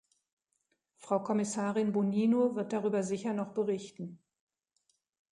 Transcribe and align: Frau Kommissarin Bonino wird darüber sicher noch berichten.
Frau 0.97 1.19
Kommissarin 1.21 1.91
Bonino 1.91 2.55
wird 2.55 2.73
darüber 2.73 3.03
sicher 3.03 3.33
noch 3.35 3.53
berichten. 3.53 4.17